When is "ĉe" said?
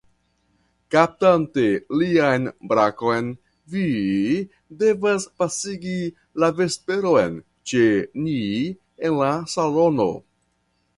7.73-7.87